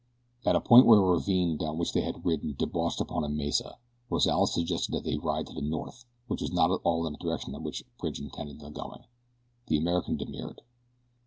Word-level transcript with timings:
At 0.45 0.55
a 0.55 0.61
point 0.61 0.87
where 0.87 0.97
a 0.97 1.03
ravine 1.05 1.57
down 1.57 1.77
which 1.77 1.93
they 1.93 2.01
had 2.01 2.25
ridden 2.25 2.55
debauched 2.57 2.99
upon 2.99 3.23
a 3.23 3.29
mesa 3.29 3.77
Rozales 4.09 4.51
suggested 4.51 4.93
that 4.93 5.03
they 5.03 5.15
ride 5.15 5.45
to 5.45 5.53
the 5.53 5.61
north, 5.61 6.05
which 6.25 6.41
was 6.41 6.51
not 6.51 6.71
at 6.71 6.81
all 6.83 7.03
the 7.03 7.11
direction 7.15 7.53
in 7.53 7.61
which 7.61 7.83
Bridge 7.99 8.19
intended 8.19 8.57
going. 8.73 9.03
The 9.67 9.77
American 9.77 10.17
demurred. 10.17 10.61